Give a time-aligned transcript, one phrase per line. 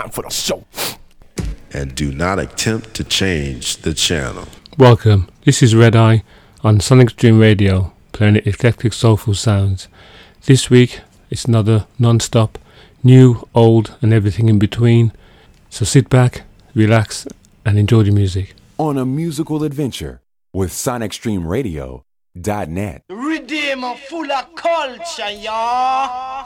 [0.00, 0.64] time for the show.
[1.72, 4.46] And do not attempt to change the channel.
[4.78, 5.28] Welcome.
[5.44, 6.22] This is Red Eye
[6.62, 9.88] on Sonic Stream Radio, playing eclectic soulful sounds.
[10.46, 12.58] This week it's another non-stop,
[13.04, 15.12] new, old, and everything in between.
[15.68, 16.42] So sit back,
[16.74, 17.26] relax,
[17.64, 18.54] and enjoy the music.
[18.78, 20.22] On a musical adventure
[20.52, 23.02] with SonicStreamRadio.net.
[23.08, 26.39] Redeemer full of culture, y'all.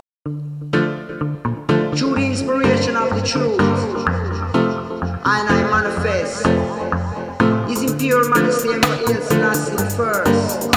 [2.45, 6.47] Inspiration of the truth, and I manifest.
[7.71, 10.71] Is impure man the same for ill Selassie first.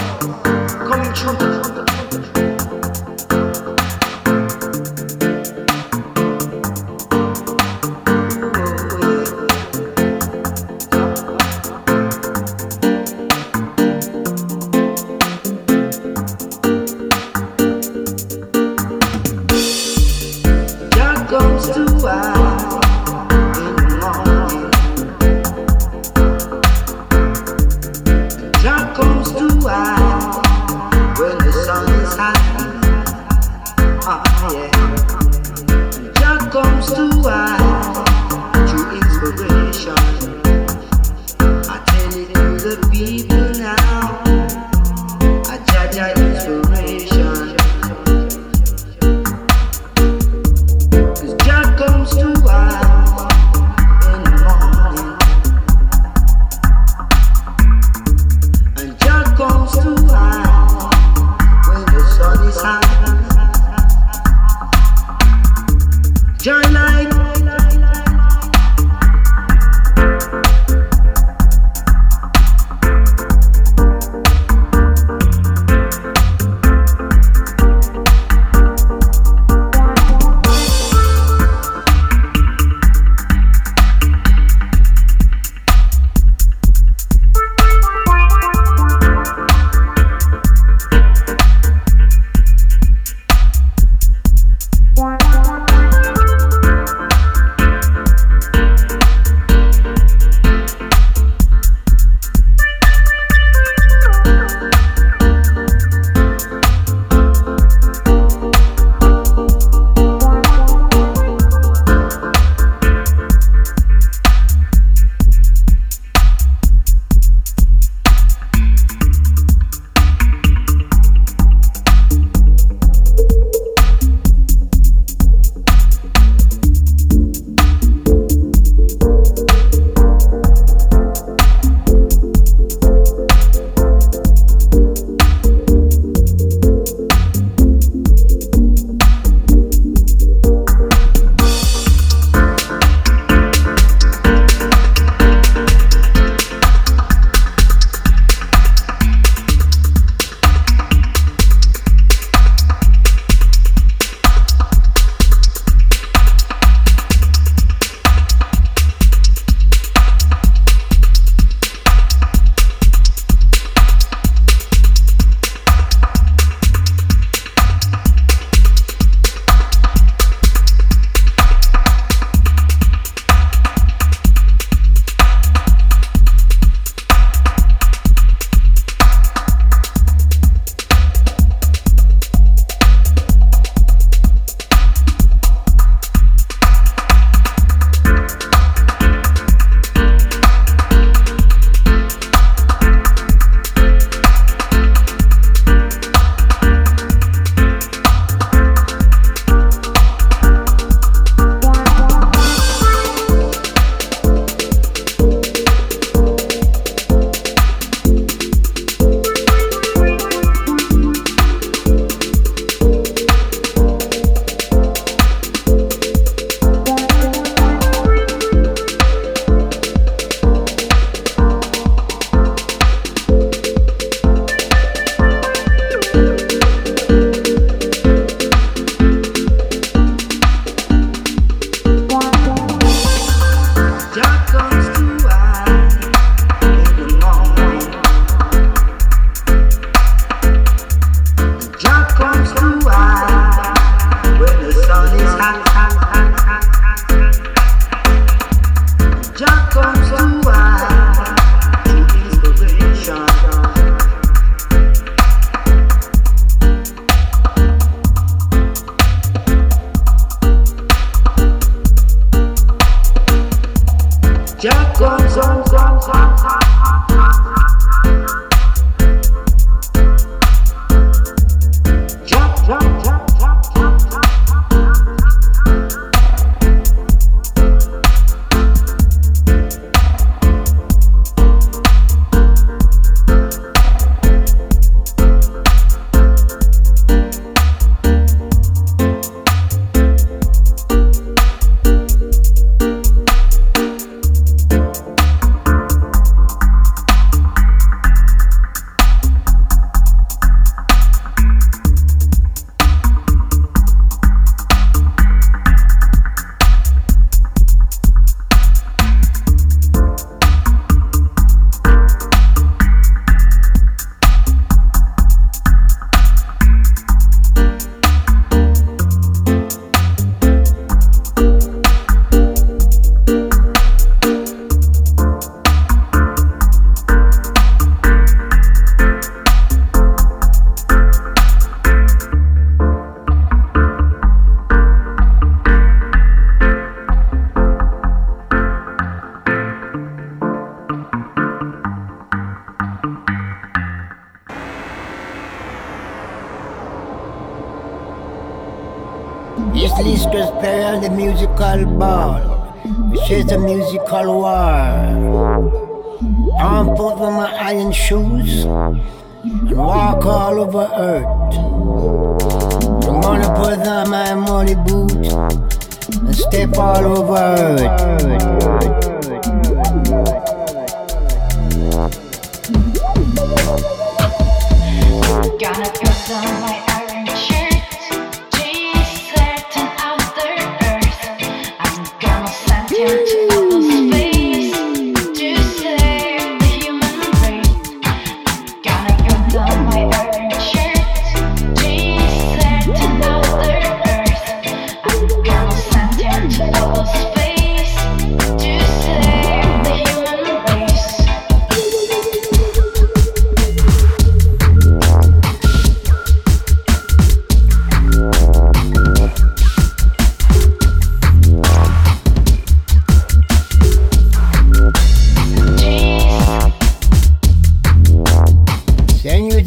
[0.88, 1.87] Coming true.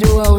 [0.01, 0.30] do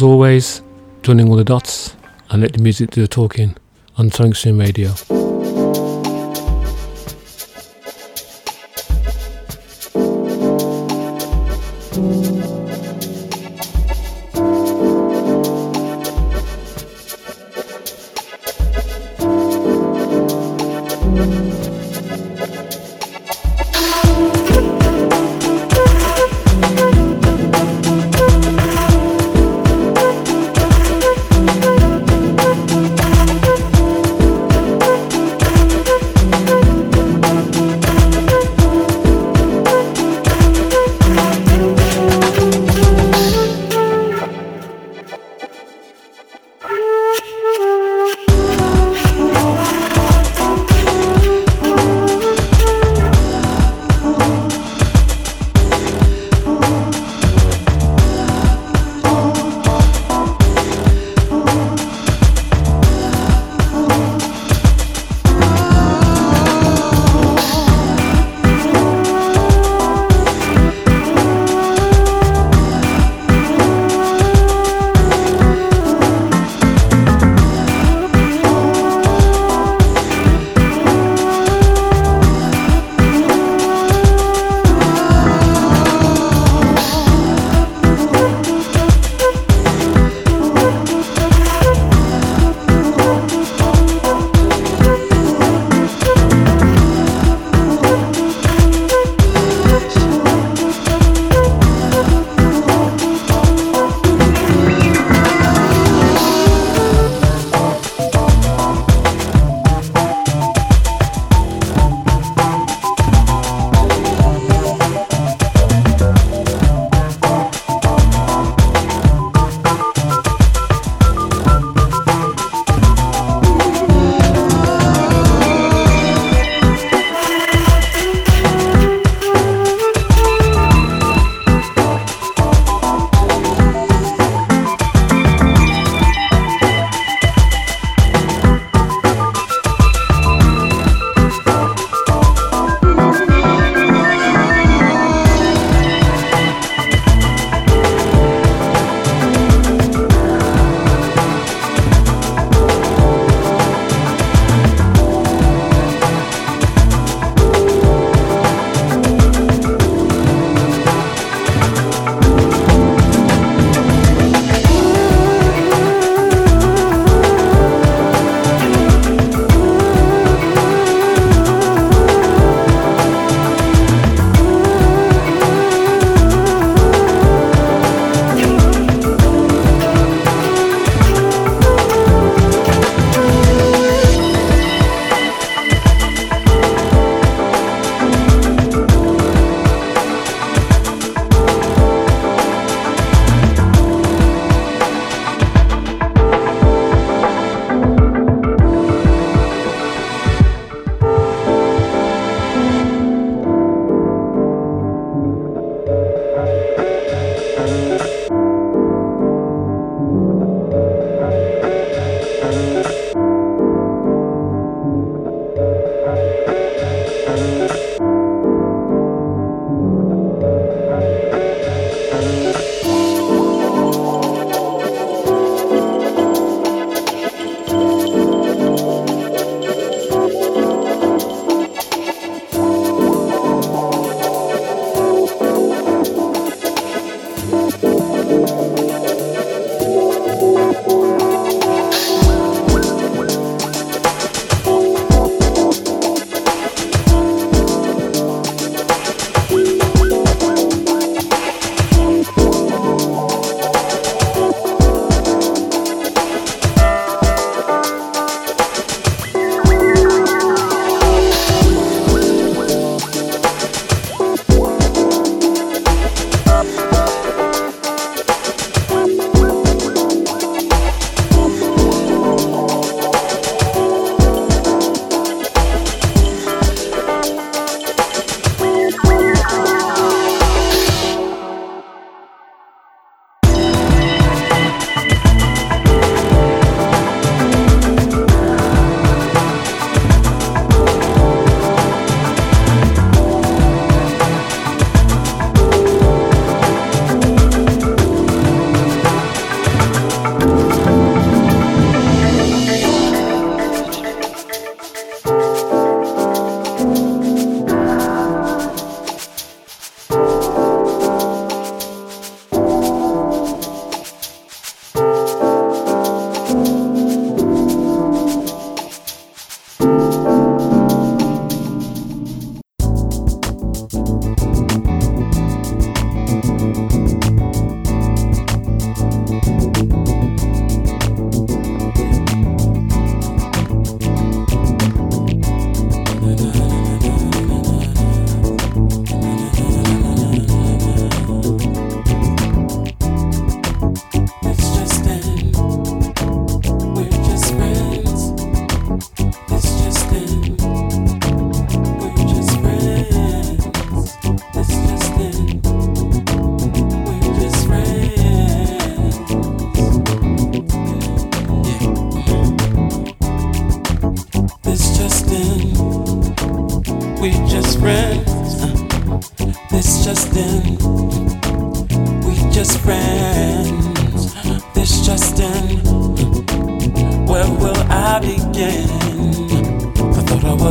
[0.00, 0.62] As always,
[1.02, 1.94] joining all the dots
[2.30, 3.54] and let the music do the talking
[3.98, 4.94] on Sonic Radio.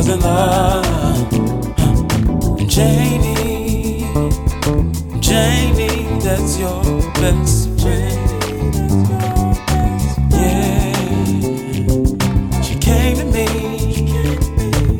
[0.00, 1.30] was in love.
[2.66, 4.06] Jamie,
[5.20, 6.82] Jamie, that's your
[7.20, 8.20] best friend.
[10.32, 10.92] Yeah,
[12.62, 13.46] she came to me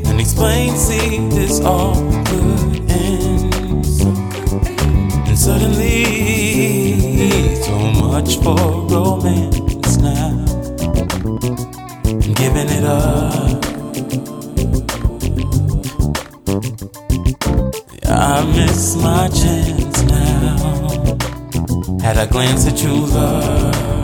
[0.04, 1.94] and explained, see, this all
[2.26, 3.54] could end.
[5.28, 6.04] And suddenly,
[7.62, 10.44] so much for romance now.
[12.04, 13.49] I'm giving it up.
[22.20, 23.99] I glance at you, love.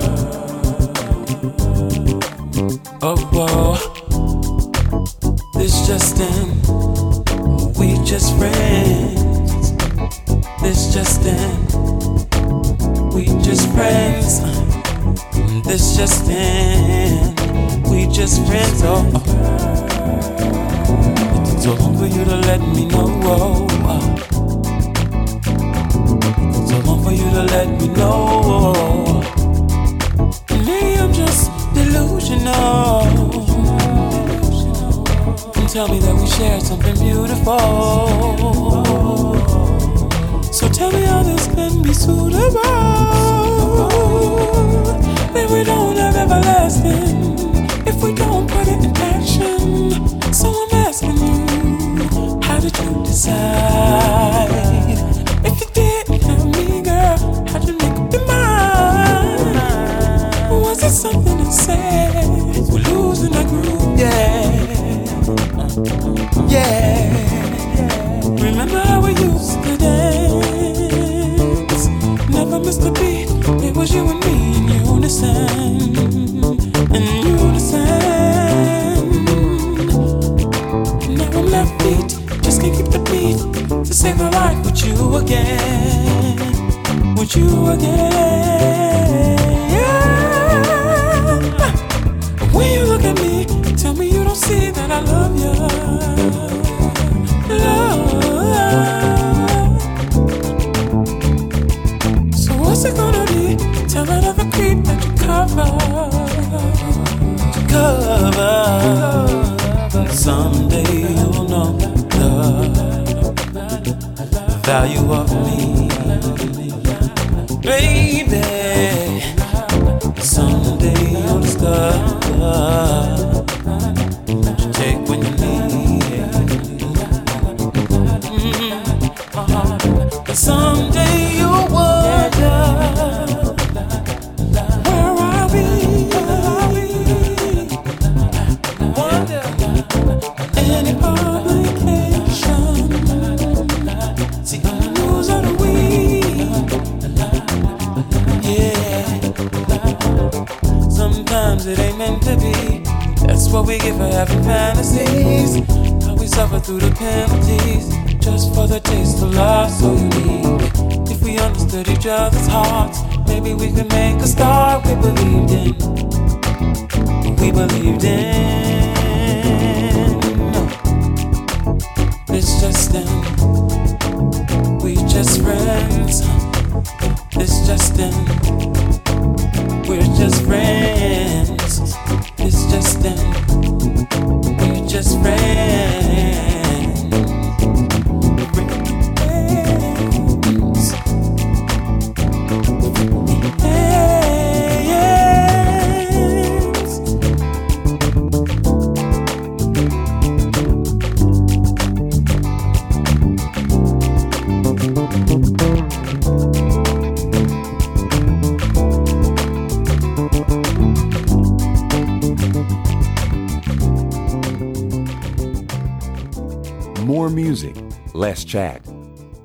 [217.26, 217.74] More music,
[218.14, 218.84] less chat.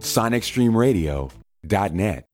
[0.01, 2.25] SonicStreamRadio.net.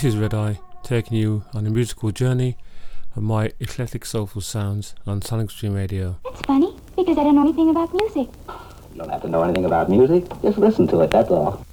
[0.00, 2.56] This is Red Eye, taking you on a musical journey
[3.14, 6.16] of my eclectic soulful sounds on Sonic Stream Radio.
[6.24, 8.28] That's funny, because I don't know anything about music.
[8.48, 10.24] You don't have to know anything about music.
[10.40, 11.66] Just listen to it, that's all.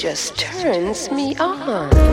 [0.00, 2.09] Just turns me on.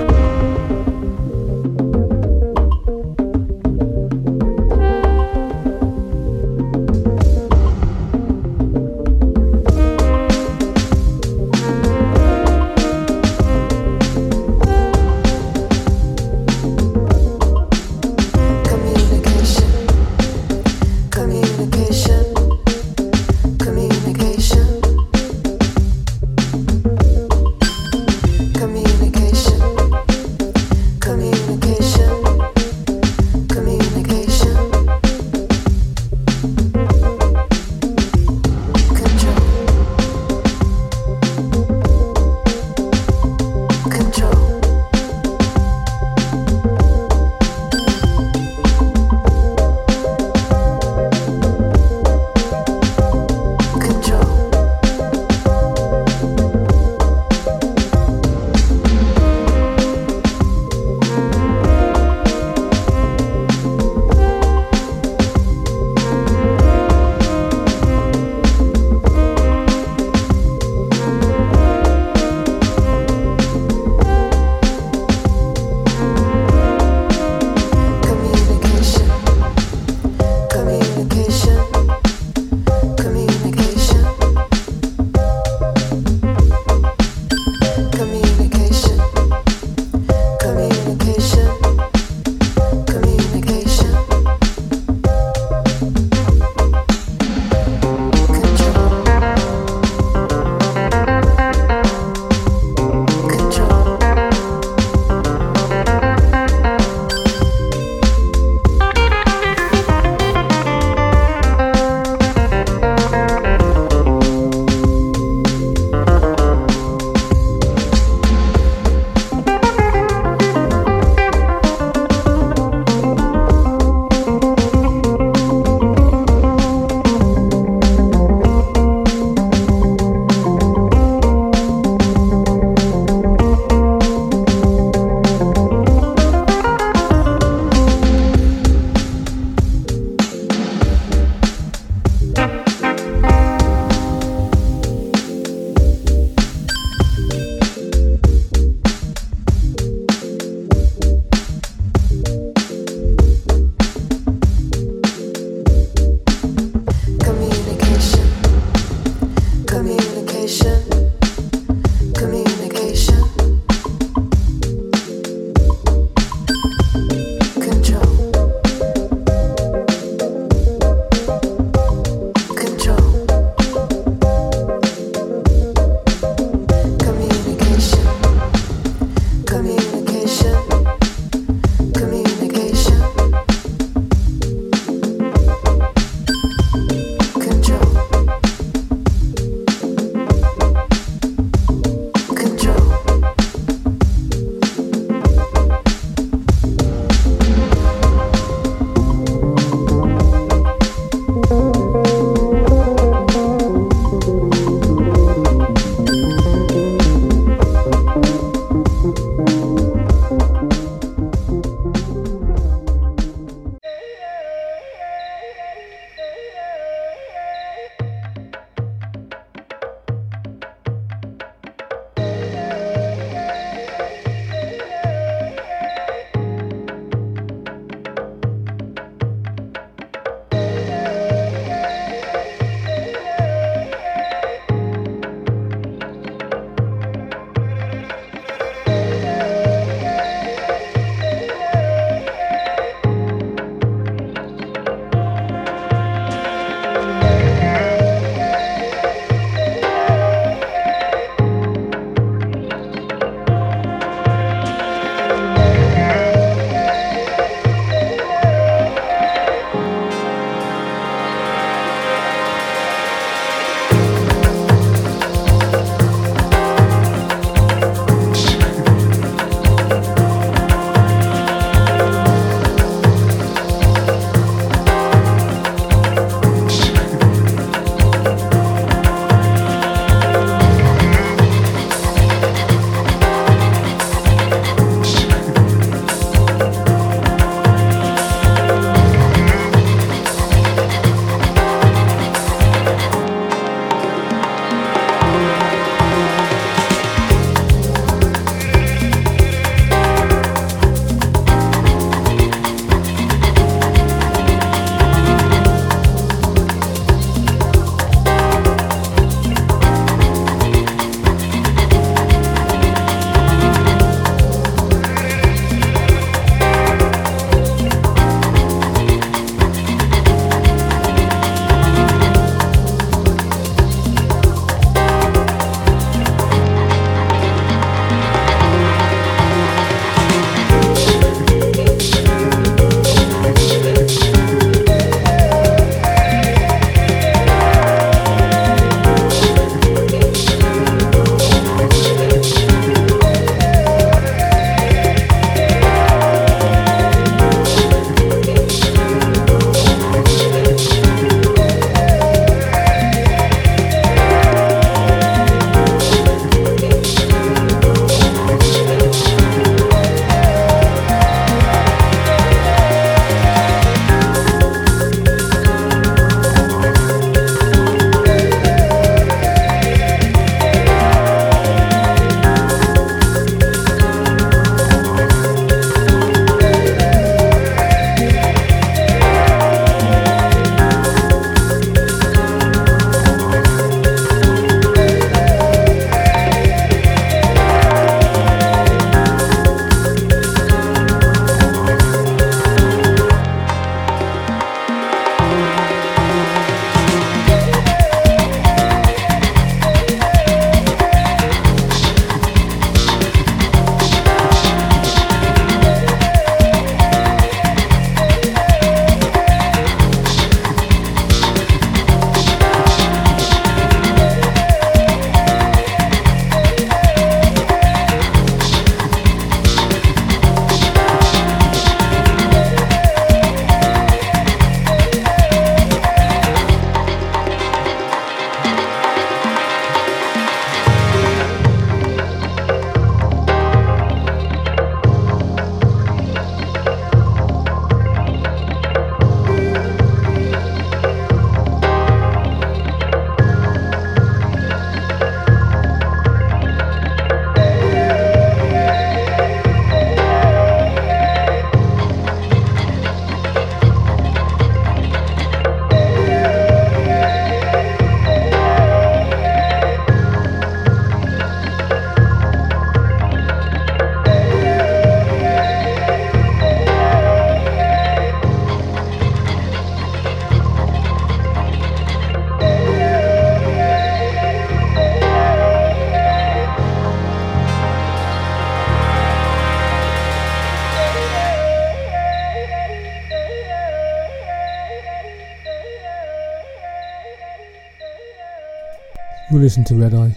[489.58, 490.36] listen to Red Eye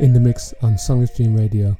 [0.00, 1.76] in the mix on Sonic Dream Radio.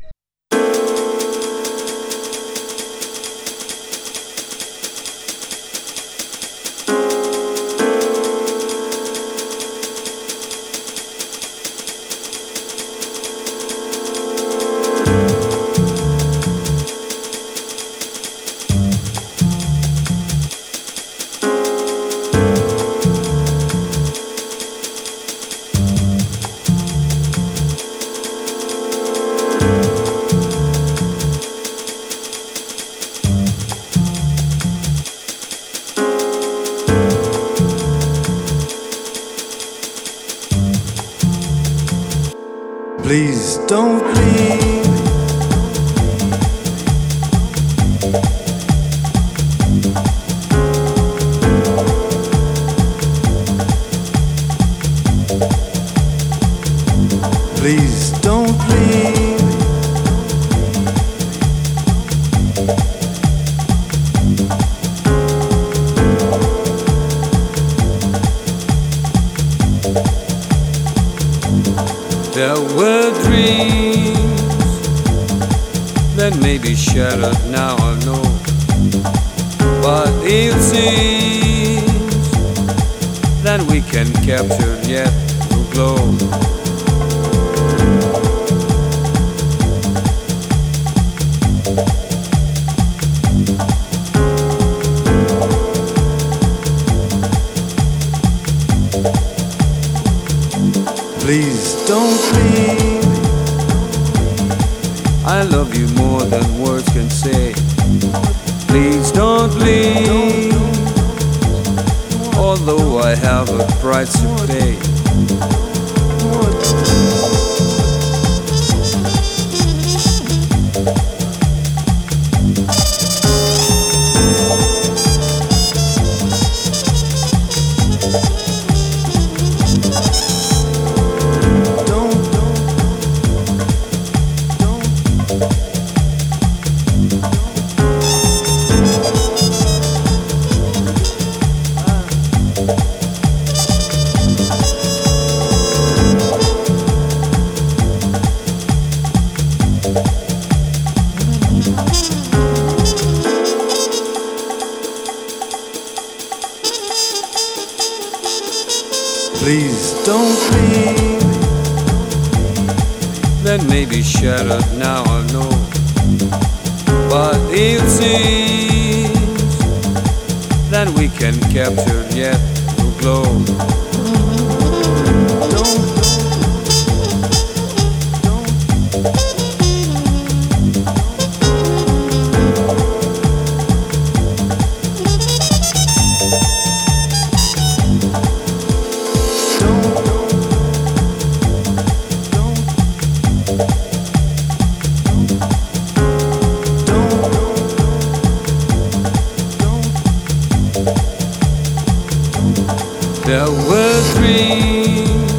[203.26, 205.32] There were dreams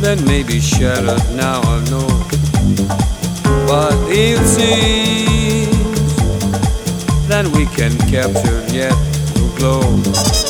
[0.00, 2.08] that may be shattered now, I know.
[3.66, 6.16] But it seems
[7.28, 8.94] that we can capture yet
[9.34, 10.43] to glow.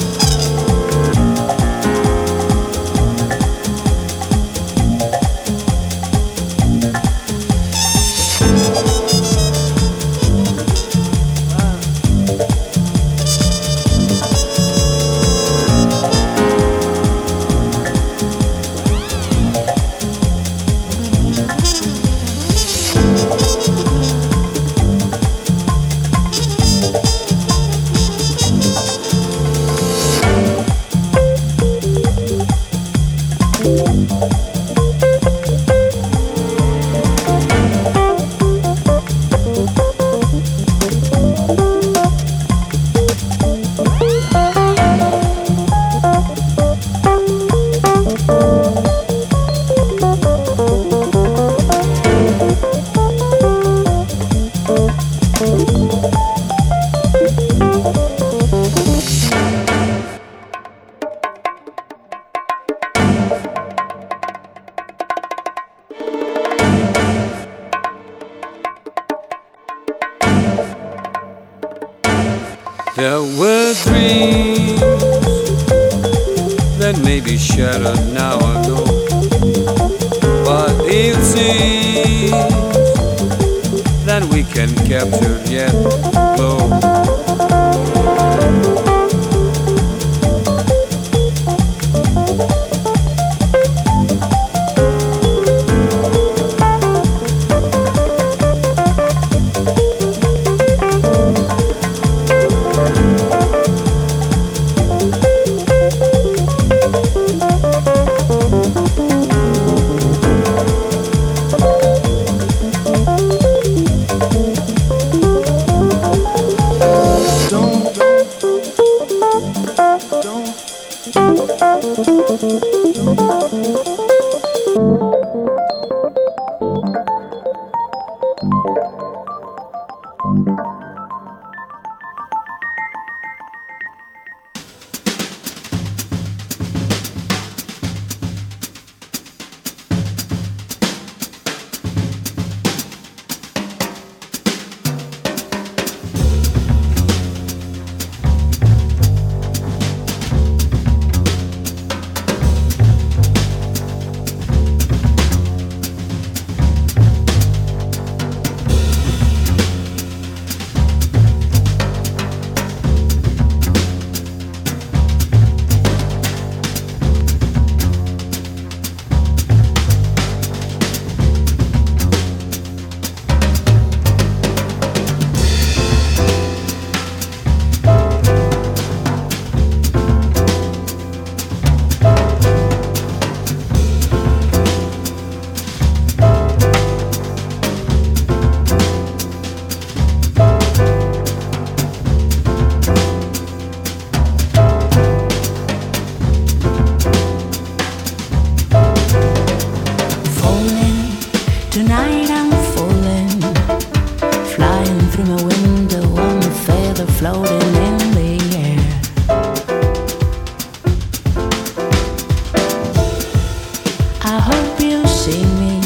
[214.26, 215.80] I hope you see me.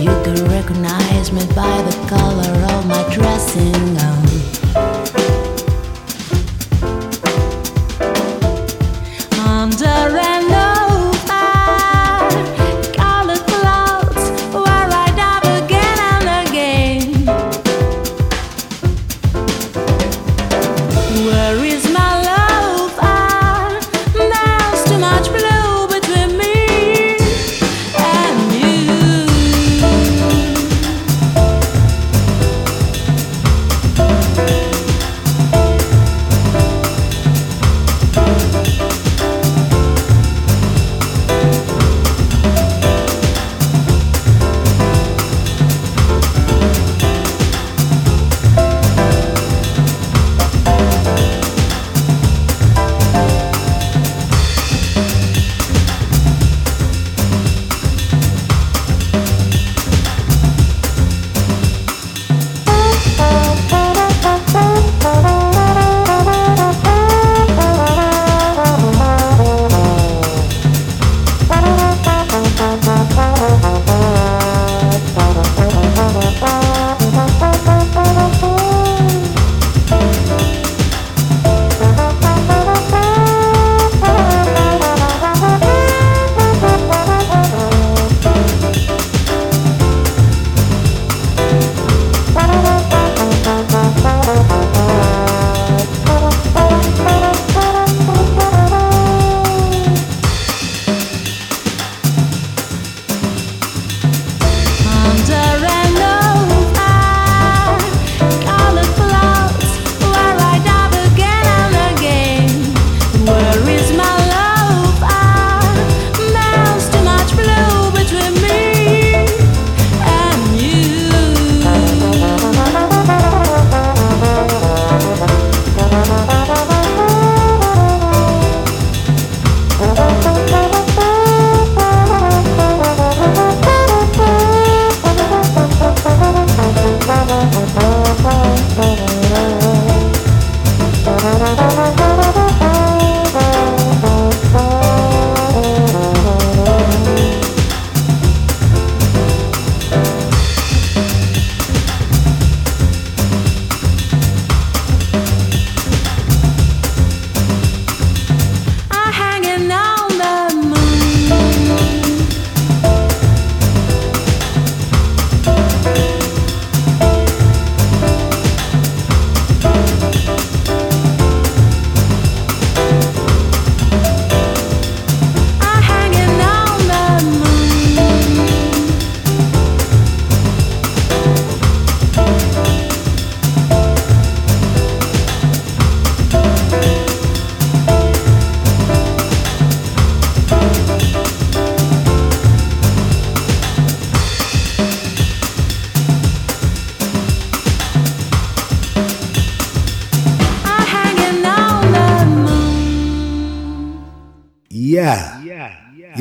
[0.00, 3.97] You could recognize me by the color of my dressing.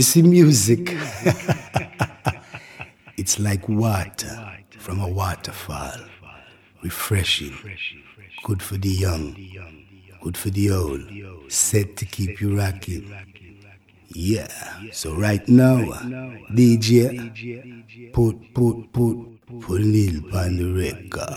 [0.08, 0.90] See, music,
[3.18, 5.92] it's like water from a waterfall.
[6.82, 7.54] Refreshing.
[8.44, 9.36] Good for the young.
[10.22, 11.02] Good for the old.
[11.52, 13.14] Set to keep you rocking.
[14.10, 14.48] Yeah.
[14.94, 16.02] So right now, uh,
[16.56, 21.28] DJ, put, put, put, put Neil on the record.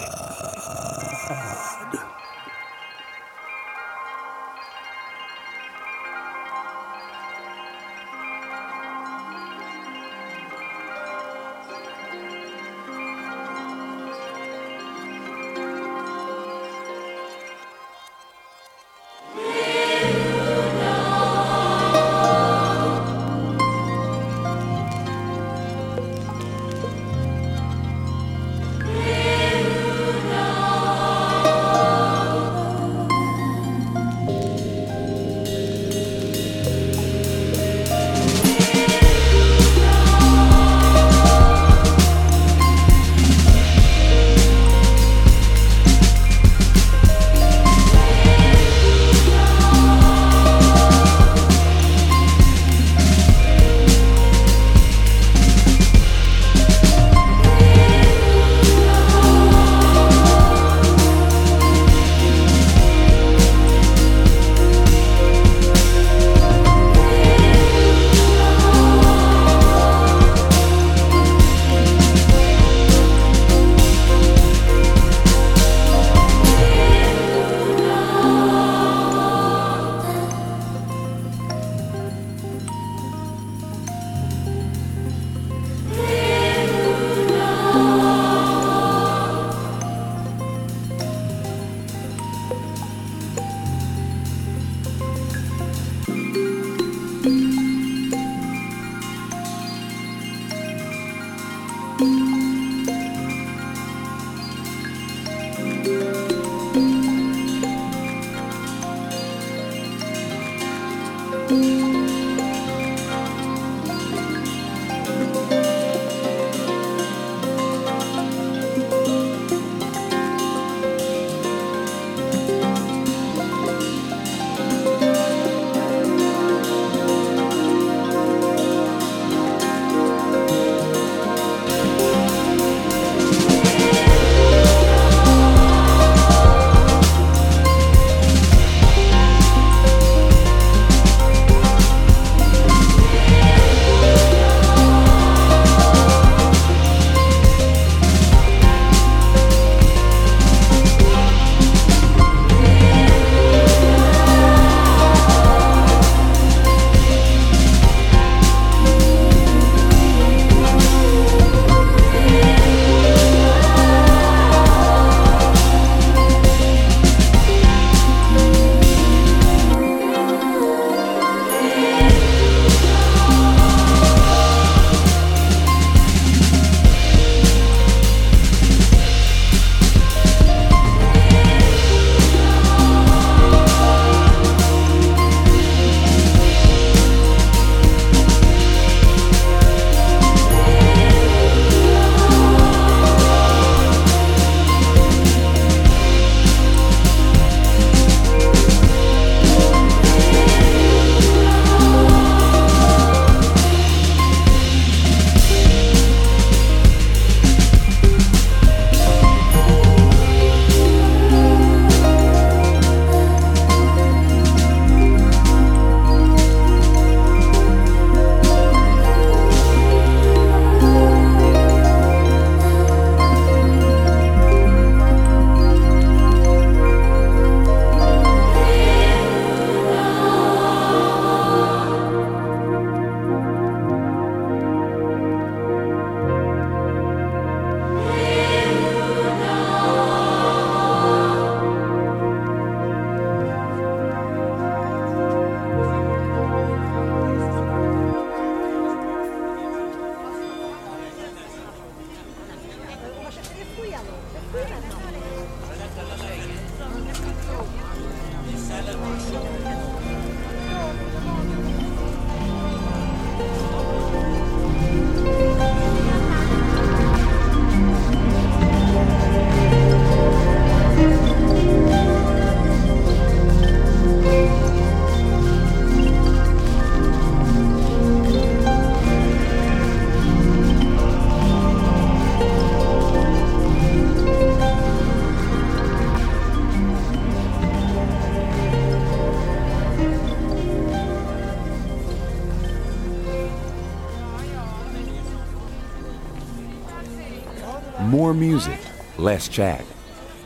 [298.30, 298.78] More music,
[299.18, 299.84] less chat.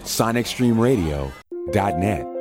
[0.05, 2.34] SonicStreamRadio.net.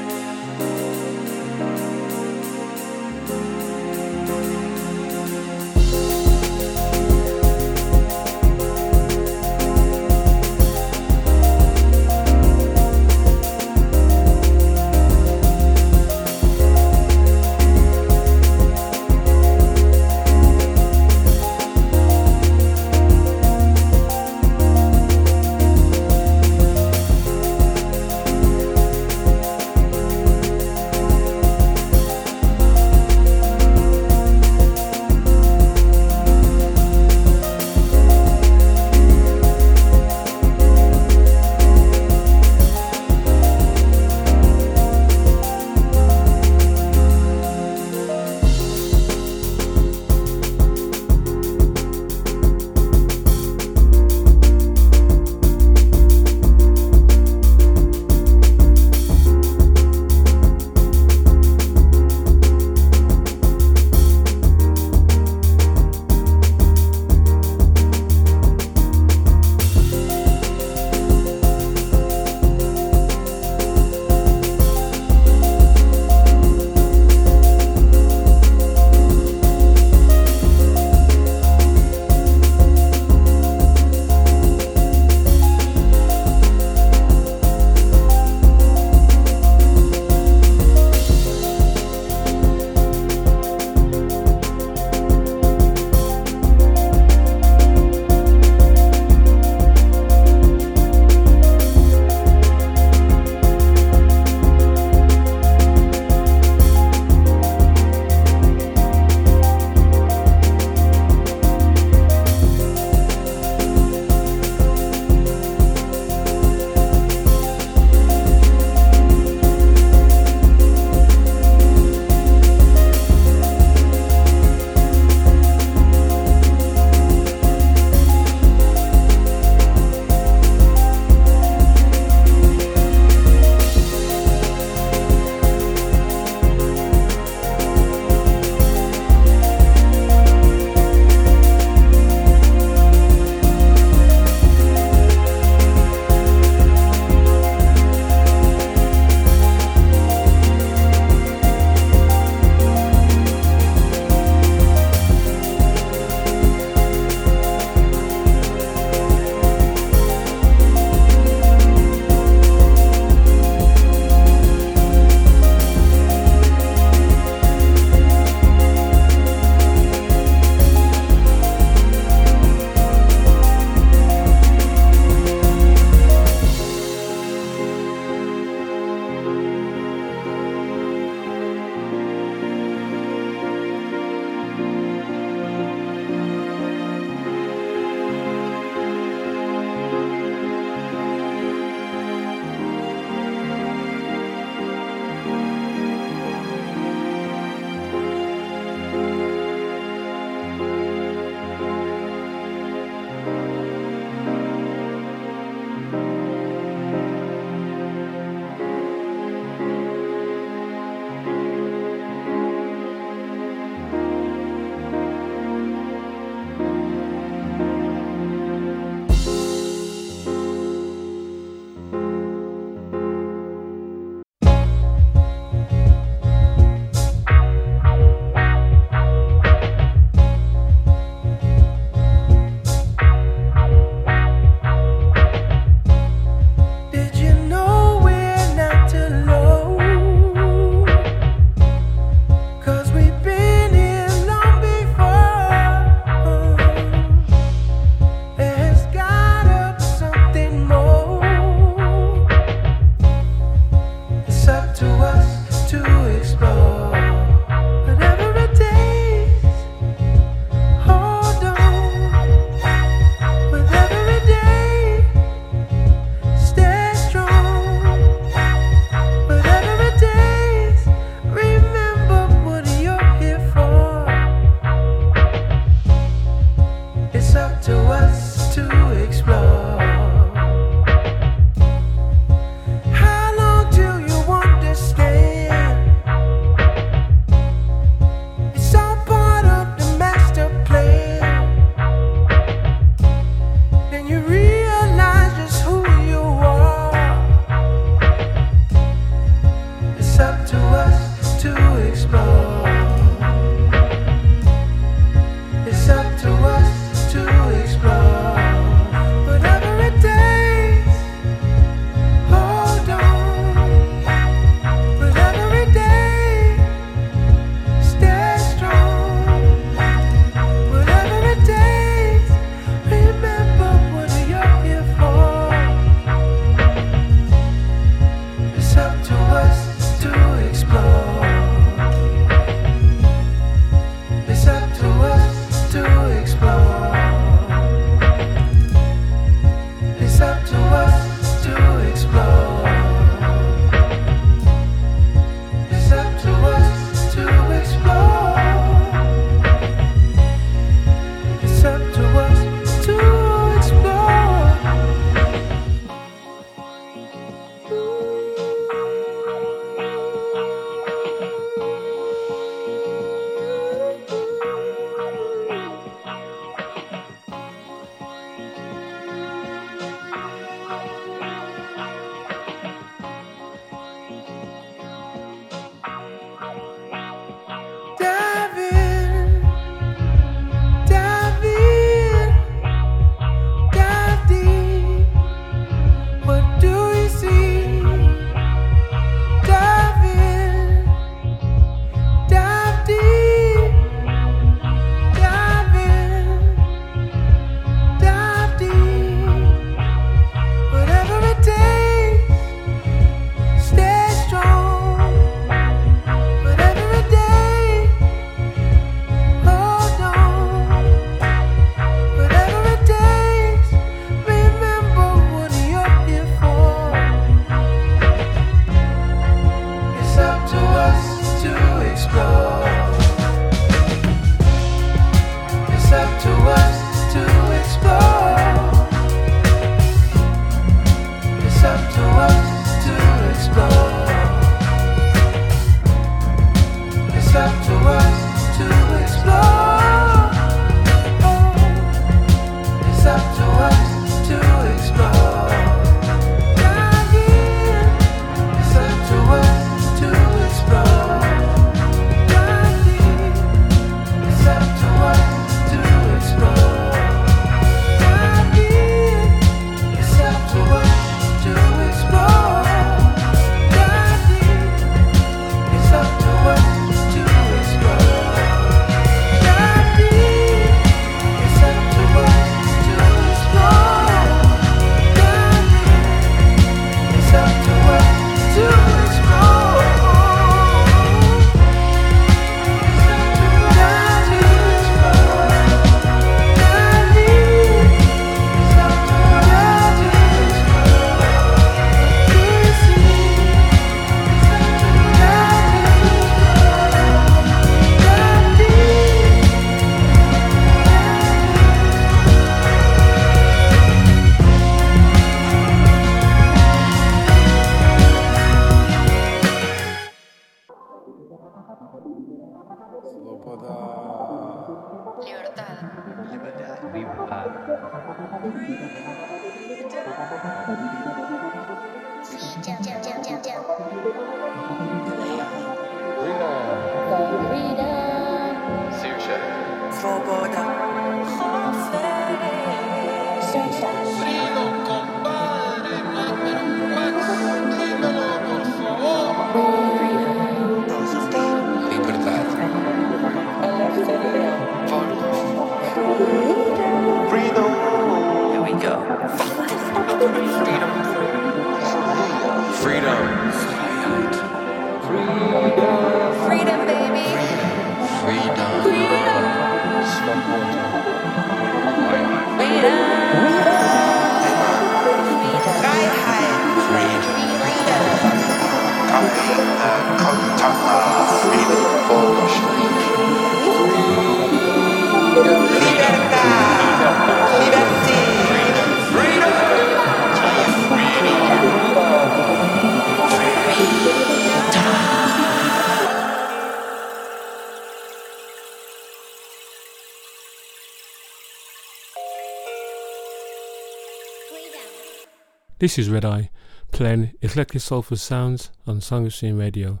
[595.80, 596.50] This is Red Eye,
[596.90, 600.00] playing eclectic soulful sounds on Sonic Stream Radio,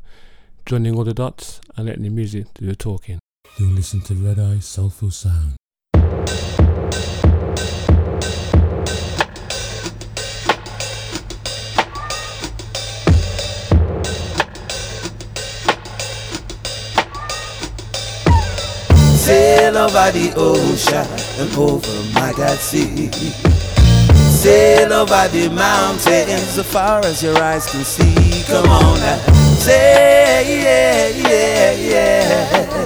[0.66, 3.20] joining all the dots and letting the music do the talking.
[3.60, 5.54] You listen to Red Eye Soulful Sound.
[19.16, 21.06] Sail over the ocean
[21.38, 23.57] and over my God sea.
[24.38, 28.44] Sail over the mountains as far as your eyes can see.
[28.46, 29.18] Come on now.
[29.58, 32.84] Say yeah, yeah, yeah.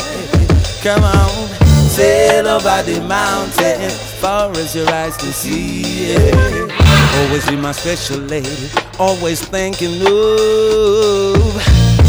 [0.83, 1.49] Come on.
[1.91, 6.15] Sail over the mountains as far as your eyes can see.
[6.15, 7.27] Yeah.
[7.27, 8.71] Always be my special lady.
[8.99, 11.37] Always thinking of.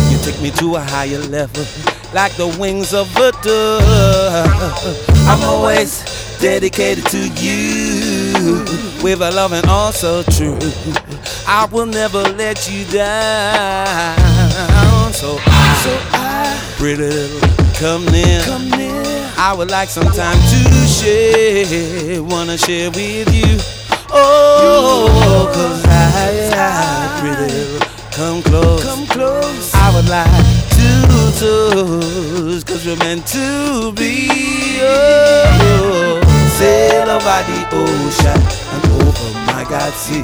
[0.09, 1.65] You take me to a higher level
[2.13, 4.87] like the wings of a dove.
[5.27, 6.01] I'm always
[6.39, 8.12] dedicated to you
[9.03, 10.57] with a love and also true.
[11.47, 14.17] I will never let you down.
[15.13, 17.39] So I, so I pretty little,
[17.75, 18.41] come near.
[18.43, 19.03] Come near.
[19.37, 23.59] I would like some time to share, wanna share with you.
[24.09, 27.79] Oh, cause I, I pretty little,
[28.11, 28.83] come close.
[28.83, 29.73] Come close.
[29.73, 34.29] I would like to toes, cause we're meant to be.
[34.81, 36.21] Oh,
[36.57, 38.62] sail over the ocean
[39.03, 40.23] over my God sea.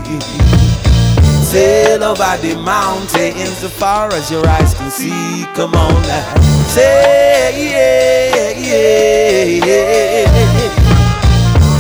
[1.44, 5.46] Sail over the mountains as far as your eyes can see.
[5.56, 6.42] Come on now.
[6.68, 10.28] Say yeah, yeah, yeah.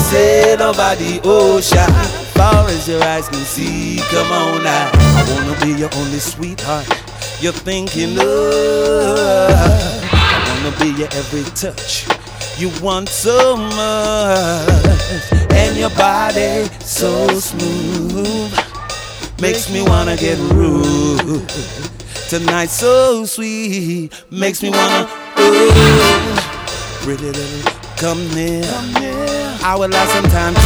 [0.09, 3.97] Sail over the ocean far as your eyes can see.
[4.11, 4.91] Come on now.
[4.93, 6.87] I wanna be your only sweetheart
[7.41, 8.25] you're thinking of.
[10.11, 12.07] I wanna be your every touch.
[12.59, 18.53] You want so much, and your body so smooth
[19.41, 21.47] makes me wanna get rude.
[22.27, 25.07] Tonight so sweet makes me wanna
[25.39, 25.71] ooh,
[27.05, 28.65] pretty little come near.
[29.63, 30.59] I would like some time to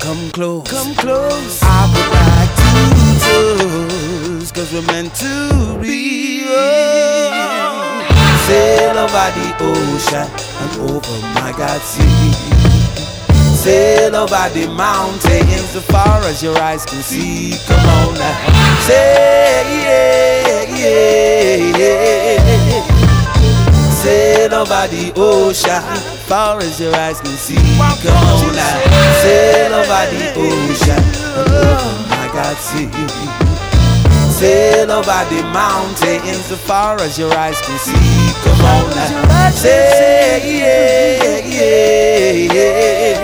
[0.00, 1.62] Come close, come close.
[1.62, 2.72] I would like to
[3.20, 3.93] touch,
[4.54, 6.44] cause we're meant to be.
[6.46, 7.34] Oh.
[8.46, 10.28] Sail over the ocean
[10.62, 12.32] and over my God's sea.
[13.56, 17.56] Sail over the mountains as far as your eyes can see.
[17.66, 18.80] Come on now.
[18.86, 22.04] Say yeah, yeah, yeah.
[23.90, 25.82] Sail over the ocean,
[26.28, 27.56] far as your eyes can see.
[27.56, 28.80] Come on now,
[29.22, 31.02] sail over the ocean,
[31.34, 33.43] oh my God, see.
[34.34, 38.32] Sail over the mountains, as far as your eyes can see.
[38.42, 42.52] Come on now, say yeah, yeah,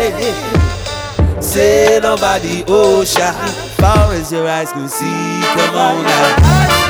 [0.09, 1.41] yeah.
[1.41, 3.35] Sail over the ocean,
[3.77, 5.41] far as your eyes can see.
[5.57, 6.90] Come on now.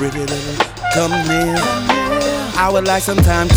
[0.00, 0.56] Pretty little,
[0.94, 1.56] come near.
[2.56, 3.54] I would like some time to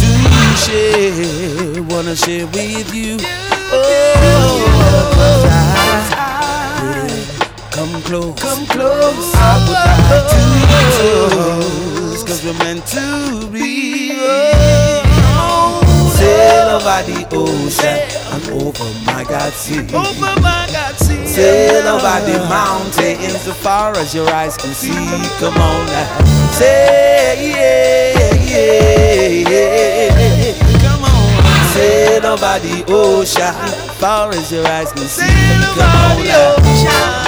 [0.60, 3.18] share, wanna share with you.
[3.72, 4.68] Oh,
[6.12, 6.20] I,
[7.72, 9.34] come close, come close.
[9.36, 10.44] I would like to
[12.12, 14.10] touch, cause we're meant to be.
[16.18, 18.00] Sail over the ocean
[18.34, 20.63] and over my God sea.
[21.34, 24.94] Sail over the mountains as far as your eyes can see.
[25.40, 26.26] Come on now.
[26.52, 30.54] Say yeah, yeah, yeah.
[30.84, 31.74] Come on.
[31.74, 35.26] Sail over the ocean far as your eyes can see.
[35.74, 37.23] Come on now.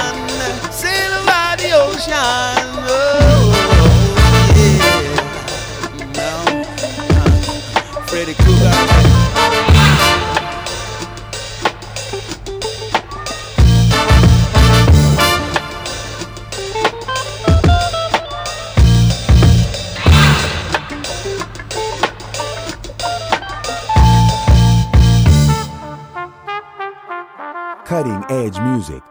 [28.30, 29.02] Edge music.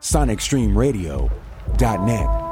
[0.00, 2.47] SonicStreamRadio.net.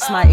[0.00, 0.24] Smile.
[0.24, 0.29] my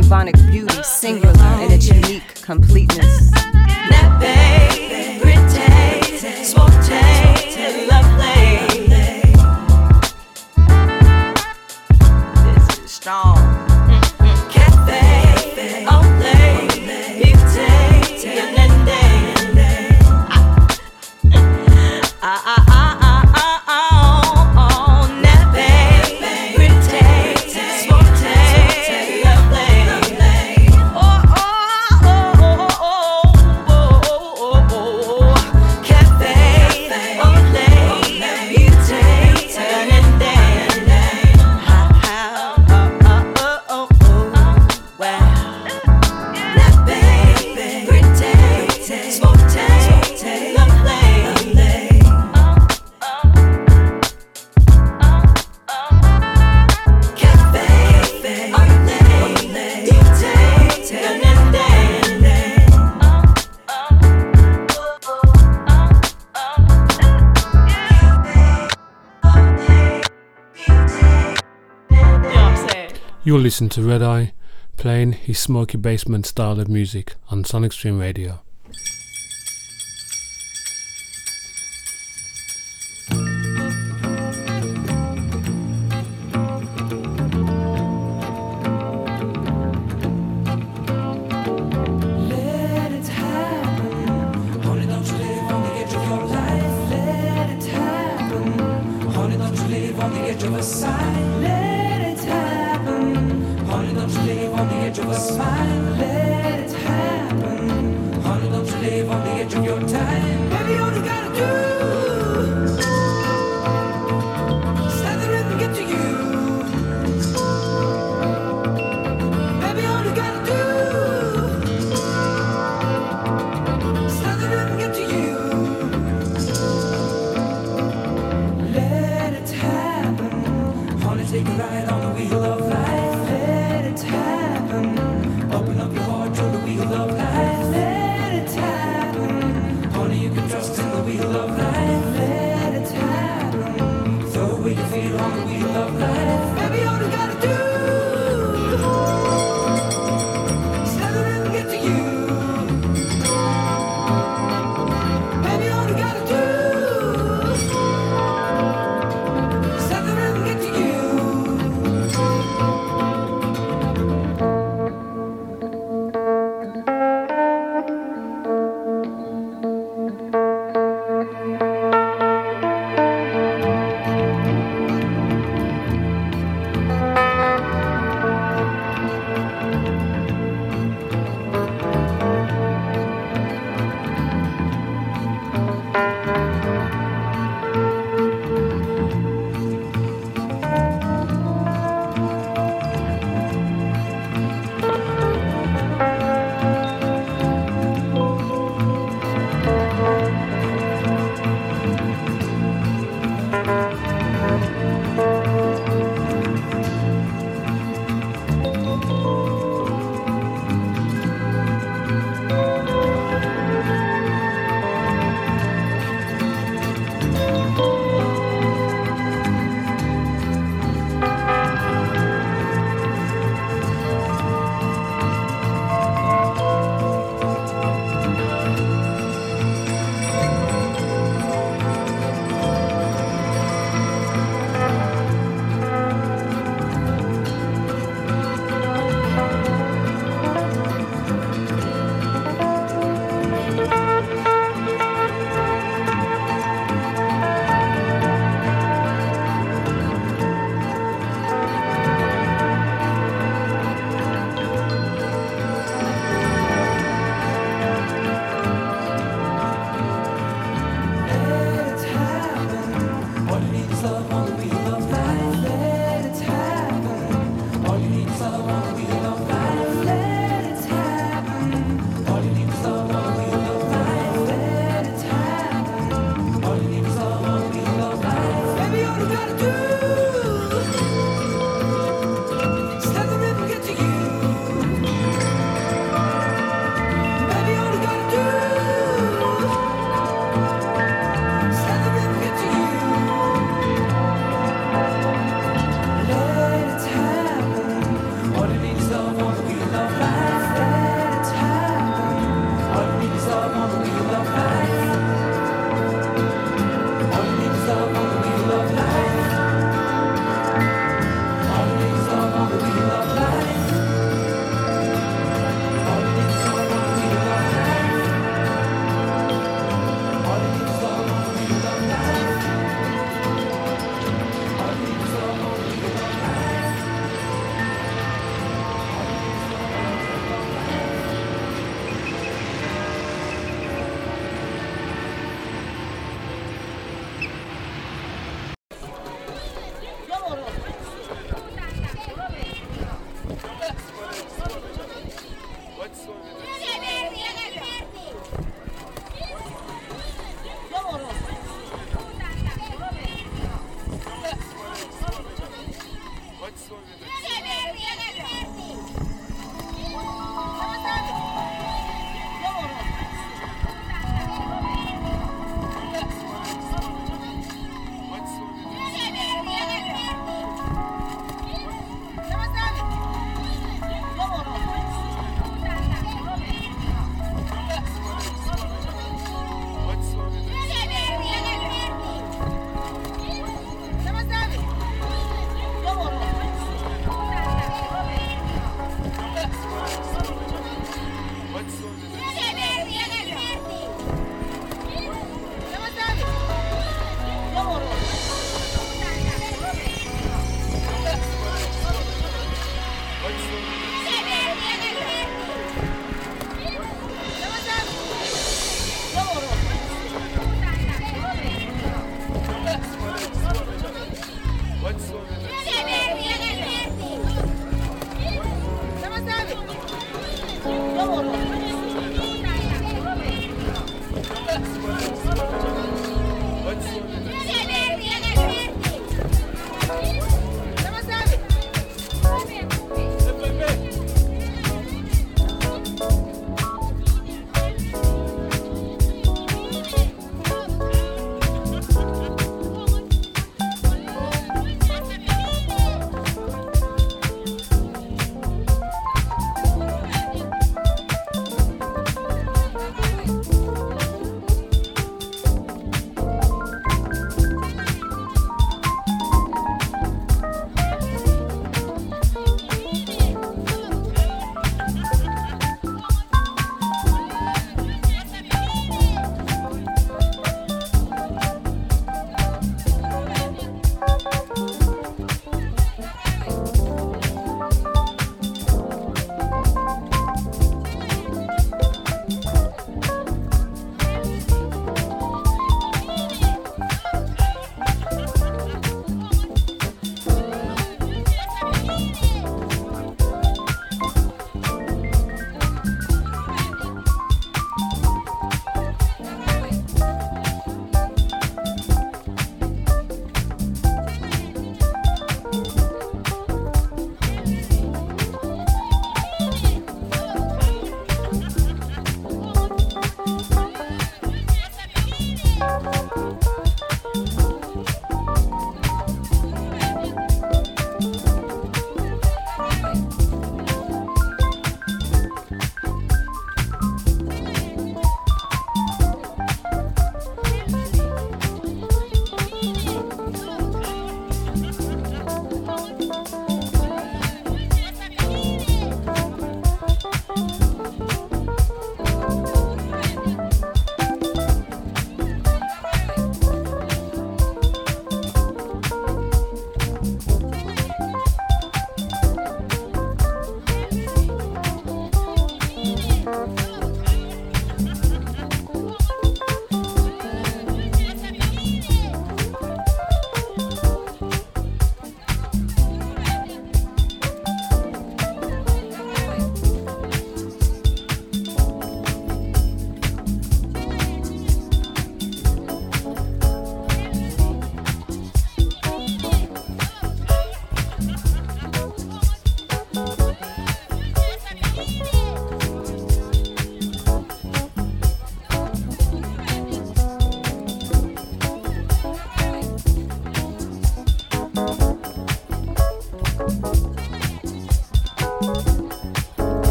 [73.87, 74.33] Red Eye,
[74.75, 78.41] playing his smoky basement style of music on Sonic Stream Radio.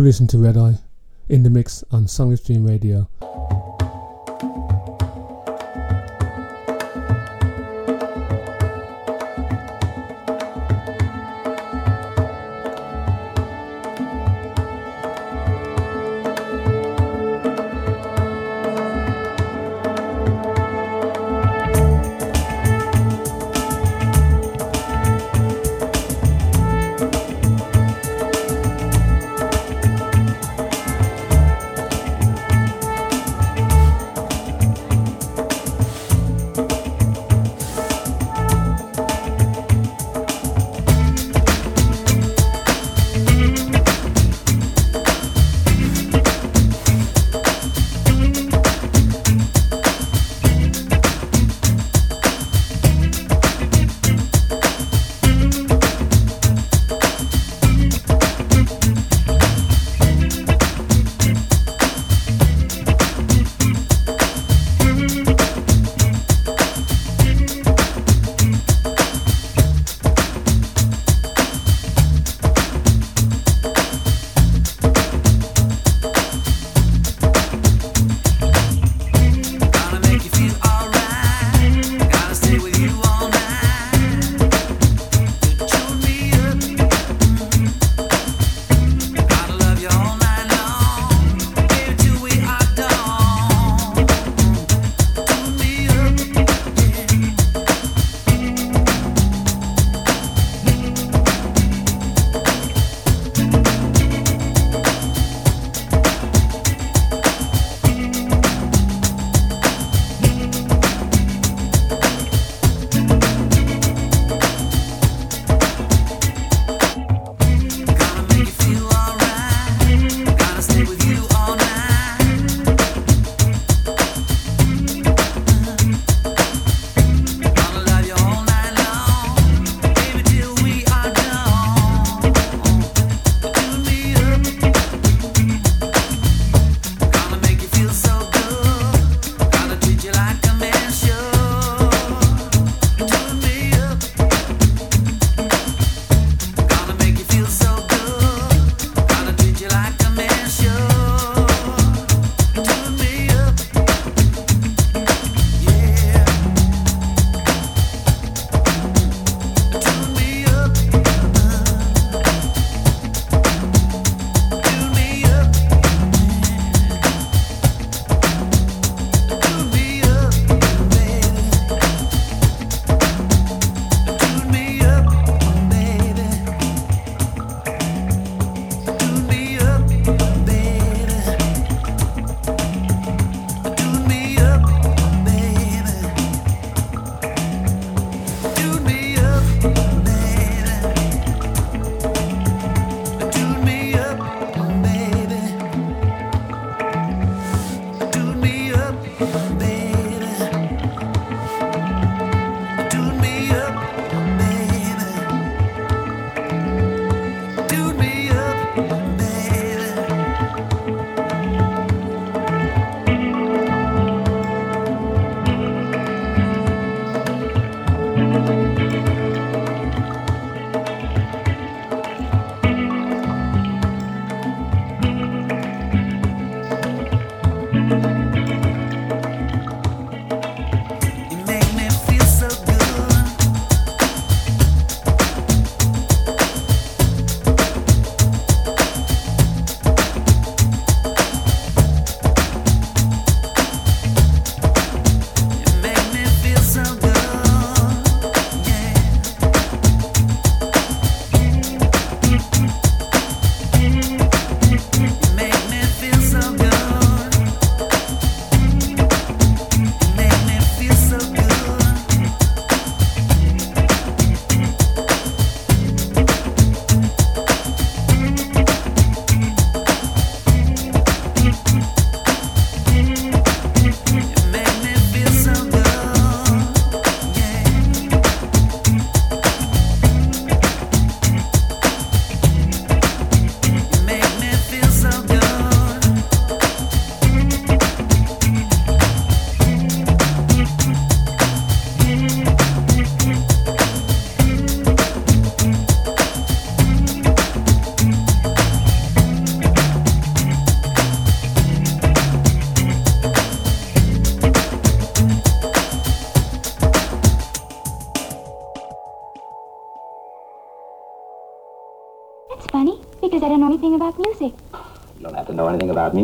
[0.00, 0.78] You listen to Red Eye
[1.28, 3.09] in the mix on Sonic Stream Radio.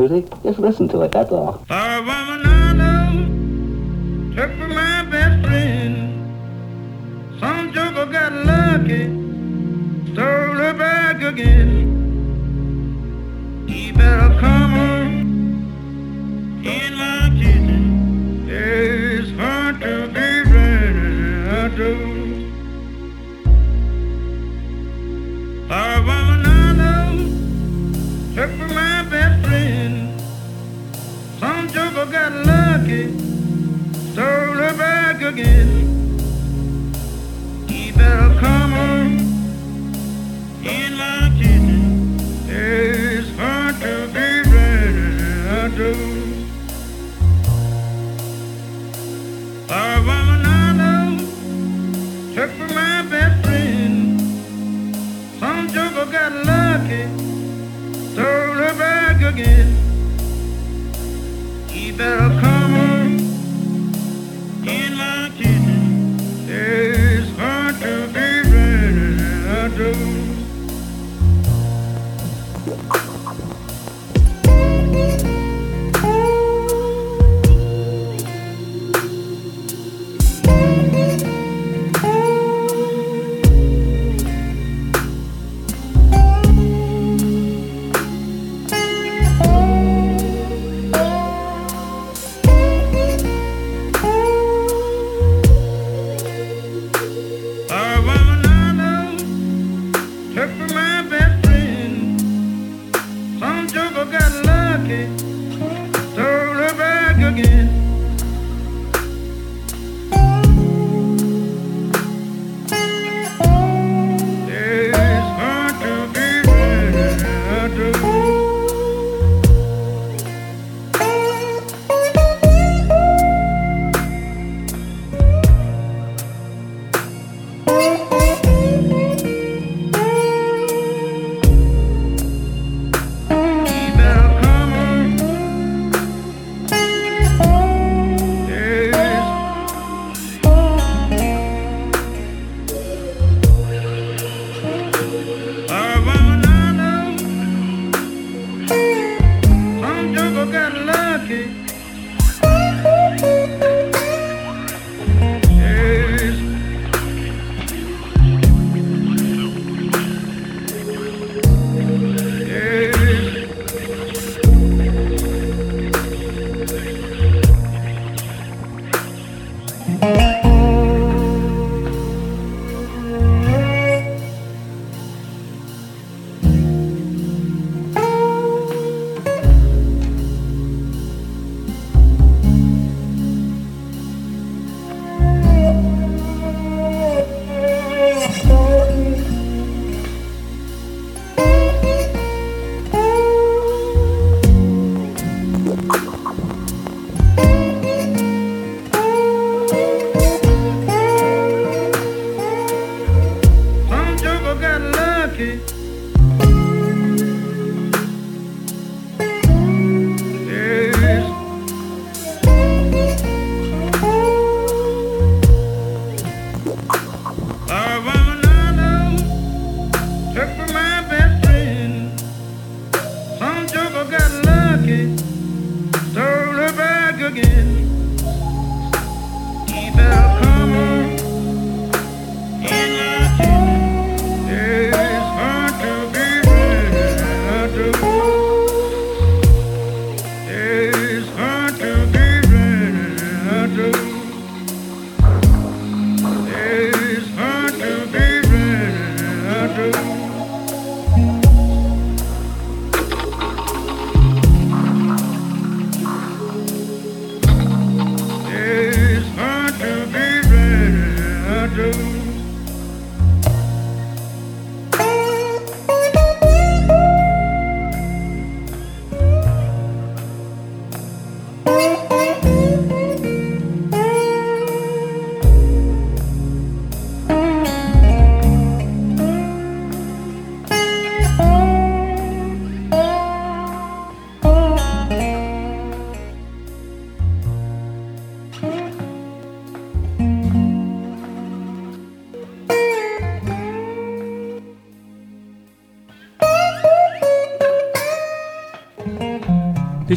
[0.09, 0.43] Music.
[0.43, 1.65] Just listen to it, that's all.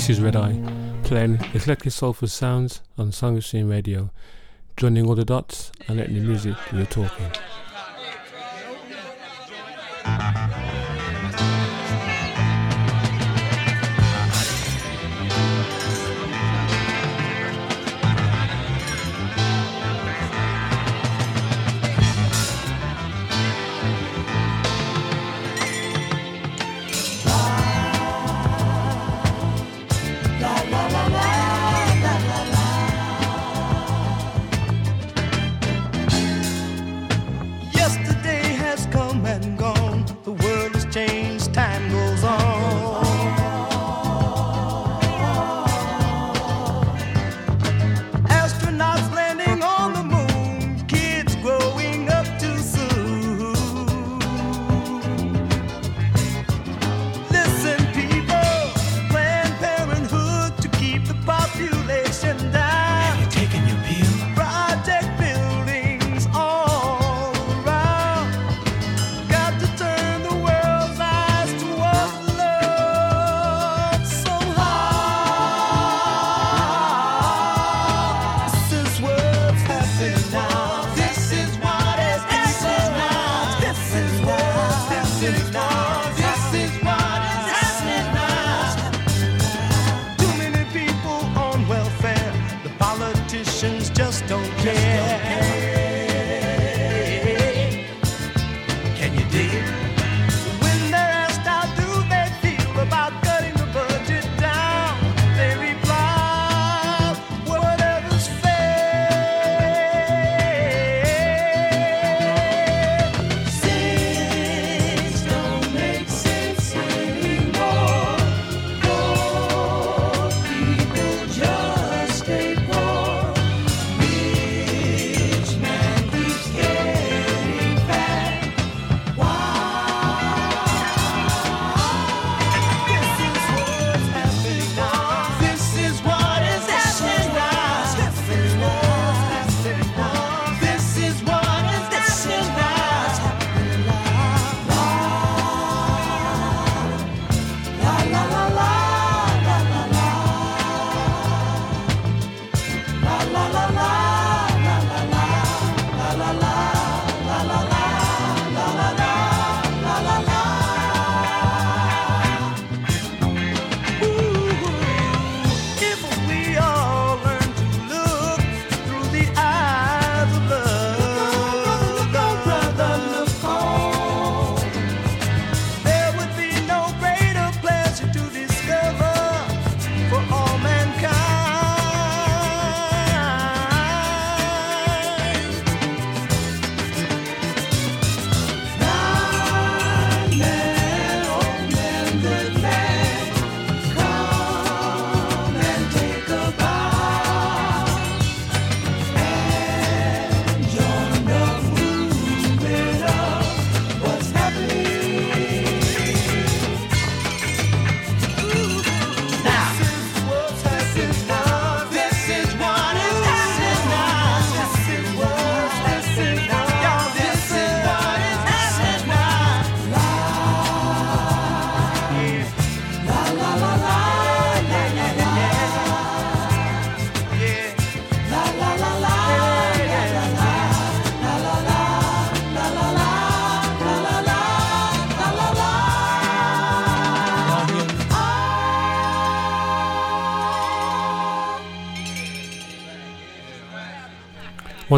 [0.09, 0.59] Is Red Eye,
[1.03, 4.09] playing eclectic soulful sounds on Sonic Stream Radio,
[4.75, 7.31] joining all the dots and letting the music do the talking.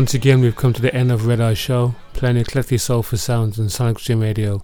[0.02, 3.60] Once again, we've come to the end of Red Eye Show, playing eclectic for sounds
[3.60, 4.64] and Sonic Stream Radio.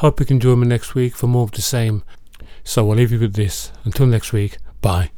[0.00, 2.02] Hope you can join me next week for more of the same.
[2.64, 3.72] So I'll leave you with this.
[3.84, 5.10] Until next week, bye.